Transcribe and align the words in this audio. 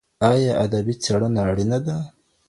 ایا 0.29 0.53
ادبي 0.65 0.93
څېړنه 1.03 1.41
اړینه 1.49 1.79
ده؟ 1.85 1.97